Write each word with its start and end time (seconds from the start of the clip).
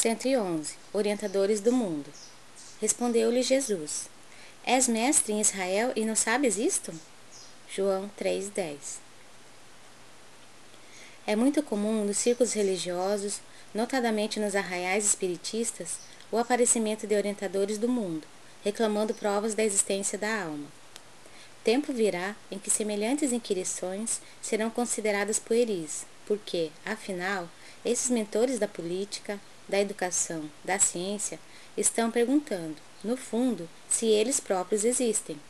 111. 0.00 0.76
Orientadores 0.94 1.60
do 1.60 1.70
mundo. 1.70 2.10
Respondeu-lhe 2.80 3.42
Jesus: 3.42 4.08
És 4.64 4.88
mestre 4.88 5.34
em 5.34 5.42
Israel 5.42 5.92
e 5.94 6.06
não 6.06 6.16
sabes 6.16 6.56
isto? 6.56 6.90
João 7.70 8.10
3:10. 8.18 8.98
É 11.26 11.36
muito 11.36 11.62
comum 11.62 12.02
nos 12.06 12.16
círculos 12.16 12.54
religiosos, 12.54 13.42
notadamente 13.74 14.40
nos 14.40 14.56
arraiais 14.56 15.04
espiritistas, 15.04 15.98
o 16.32 16.38
aparecimento 16.38 17.06
de 17.06 17.14
orientadores 17.14 17.76
do 17.76 17.86
mundo, 17.86 18.26
reclamando 18.64 19.12
provas 19.12 19.54
da 19.54 19.62
existência 19.62 20.16
da 20.16 20.44
alma. 20.44 20.66
Tempo 21.62 21.92
virá 21.92 22.34
em 22.50 22.58
que 22.58 22.70
semelhantes 22.70 23.34
inquirições 23.34 24.22
serão 24.40 24.70
consideradas 24.70 25.38
pueris, 25.38 26.06
porque, 26.24 26.70
afinal, 26.86 27.50
esses 27.84 28.08
mentores 28.08 28.58
da 28.58 28.66
política, 28.66 29.38
da 29.70 29.80
educação, 29.80 30.50
da 30.62 30.78
ciência, 30.78 31.38
estão 31.76 32.10
perguntando, 32.10 32.76
no 33.02 33.16
fundo, 33.16 33.68
se 33.88 34.06
eles 34.06 34.40
próprios 34.40 34.84
existem. 34.84 35.40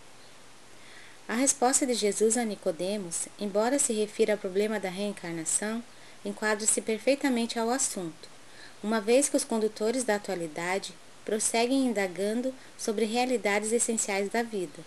A 1.27 1.35
resposta 1.35 1.87
de 1.87 1.95
Jesus 1.95 2.37
a 2.37 2.45
Nicodemos, 2.45 3.29
embora 3.39 3.79
se 3.79 3.93
refira 3.93 4.35
ao 4.35 4.39
problema 4.39 4.79
da 4.79 4.89
reencarnação, 4.89 5.83
enquadra-se 6.25 6.81
perfeitamente 6.81 7.59
ao 7.59 7.71
assunto, 7.71 8.29
uma 8.83 9.01
vez 9.01 9.29
que 9.29 9.37
os 9.37 9.45
condutores 9.45 10.05
da 10.05 10.17
atualidade 10.17 10.95
prosseguem 11.25 11.87
indagando 11.87 12.55
sobre 12.77 13.05
realidades 13.05 13.73
essenciais 13.73 14.29
da 14.29 14.43
vida. 14.43 14.83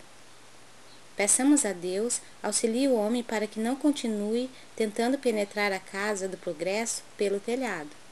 Peçamos 1.16 1.64
a 1.64 1.72
Deus, 1.72 2.20
auxilie 2.42 2.88
o 2.88 2.94
homem 2.94 3.22
para 3.22 3.46
que 3.46 3.60
não 3.60 3.76
continue 3.76 4.50
tentando 4.74 5.16
penetrar 5.16 5.72
a 5.72 5.78
casa 5.78 6.28
do 6.28 6.36
progresso 6.36 7.02
pelo 7.16 7.38
telhado. 7.38 8.03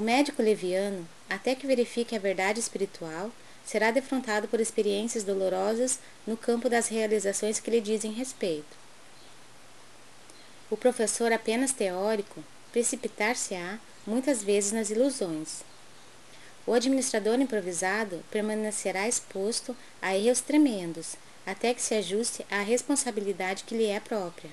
O 0.00 0.02
médico 0.02 0.42
leviano, 0.42 1.06
até 1.28 1.54
que 1.54 1.66
verifique 1.66 2.16
a 2.16 2.18
verdade 2.18 2.58
espiritual, 2.58 3.30
será 3.66 3.90
defrontado 3.90 4.48
por 4.48 4.58
experiências 4.58 5.24
dolorosas 5.24 5.98
no 6.26 6.38
campo 6.38 6.70
das 6.70 6.88
realizações 6.88 7.60
que 7.60 7.70
lhe 7.70 7.82
dizem 7.82 8.10
respeito. 8.10 8.78
O 10.70 10.76
professor 10.78 11.30
apenas 11.30 11.72
teórico 11.72 12.42
precipitar-se-á 12.72 13.78
muitas 14.06 14.42
vezes 14.42 14.72
nas 14.72 14.88
ilusões. 14.88 15.60
O 16.66 16.72
administrador 16.72 17.38
improvisado 17.38 18.24
permanecerá 18.30 19.06
exposto 19.06 19.76
a 20.00 20.16
erros 20.16 20.40
tremendos, 20.40 21.16
até 21.44 21.74
que 21.74 21.82
se 21.82 21.94
ajuste 21.94 22.46
à 22.50 22.62
responsabilidade 22.62 23.64
que 23.64 23.76
lhe 23.76 23.88
é 23.88 24.00
própria. 24.00 24.50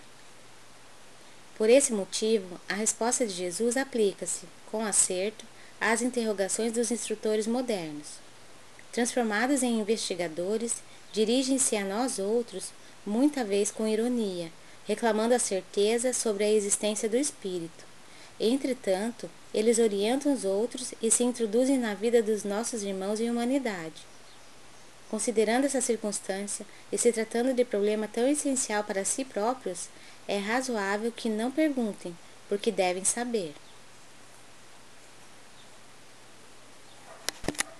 Por 1.57 1.71
esse 1.71 1.91
motivo, 1.91 2.61
a 2.69 2.75
resposta 2.75 3.25
de 3.25 3.33
Jesus 3.33 3.77
aplica-se, 3.77 4.45
com 4.71 4.85
acerto, 4.85 5.43
às 5.81 6.03
interrogações 6.03 6.71
dos 6.71 6.91
instrutores 6.91 7.47
modernos. 7.47 8.19
Transformados 8.91 9.63
em 9.63 9.79
investigadores, 9.79 10.75
dirigem-se 11.11 11.75
a 11.75 11.83
nós 11.83 12.19
outros, 12.19 12.71
muita 13.03 13.43
vez 13.43 13.71
com 13.71 13.87
ironia, 13.87 14.51
reclamando 14.85 15.33
a 15.33 15.39
certeza 15.39 16.13
sobre 16.13 16.43
a 16.43 16.51
existência 16.51 17.09
do 17.09 17.17
espírito. 17.17 17.85
Entretanto, 18.39 19.27
eles 19.51 19.79
orientam 19.79 20.31
os 20.31 20.45
outros 20.45 20.93
e 21.01 21.09
se 21.09 21.23
introduzem 21.23 21.79
na 21.79 21.95
vida 21.95 22.21
dos 22.21 22.43
nossos 22.43 22.83
irmãos 22.83 23.19
em 23.19 23.31
humanidade. 23.31 24.05
Considerando 25.09 25.65
essa 25.65 25.79
circunstância 25.79 26.65
e 26.91 26.97
se 26.97 27.11
tratando 27.13 27.53
de 27.53 27.63
problema 27.63 28.07
tão 28.07 28.27
essencial 28.27 28.83
para 28.83 29.05
si 29.05 29.23
próprios, 29.23 29.87
é 30.27 30.37
razoável 30.37 31.11
que 31.11 31.29
não 31.29 31.49
perguntem, 31.49 32.15
porque 32.49 32.71
devem 32.71 33.05
saber. 33.05 33.53